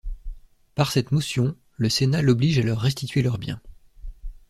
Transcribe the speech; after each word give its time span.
Par 0.73 0.91
cette 0.91 1.11
motion, 1.11 1.55
le 1.77 1.87
Sénat 1.87 2.23
l'oblige 2.23 2.57
à 2.57 2.63
leur 2.63 2.79
restituer 2.81 3.21
leurs 3.21 3.37
biens. 3.37 3.61